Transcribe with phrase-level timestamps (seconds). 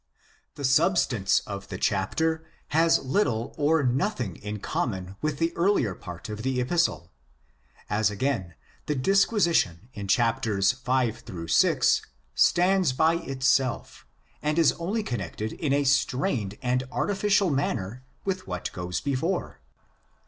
[0.55, 6.27] The substance of the chapter has little or nothing in common with the earlier part
[6.27, 7.11] of the Epistle,
[7.87, 8.55] as again
[8.87, 11.21] the disquisition in cc.
[11.63, 11.81] v.—vi.
[12.33, 14.07] stands by itself,
[14.41, 19.59] and is only connected in a strained and artificial manner with what goes before.